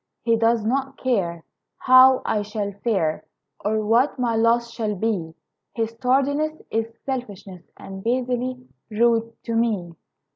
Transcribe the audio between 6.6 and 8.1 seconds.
Is selfishness And